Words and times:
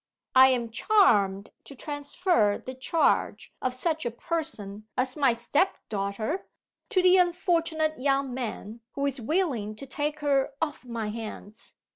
I 0.33 0.47
am 0.47 0.71
charmed 0.71 1.51
to 1.65 1.75
transfer 1.75 2.57
the 2.57 2.73
charge 2.73 3.53
of 3.61 3.75
such 3.75 4.03
a 4.03 4.09
person 4.09 4.87
as 4.97 5.15
my 5.15 5.31
step 5.33 5.77
daughter 5.89 6.47
to 6.89 7.03
the 7.03 7.17
unfortunate 7.17 7.99
young 7.99 8.33
man 8.33 8.79
who 8.93 9.05
is 9.05 9.21
willing 9.21 9.75
to 9.75 9.85
take 9.85 10.21
her 10.21 10.53
off 10.59 10.85
my 10.85 11.09
hands. 11.09 11.75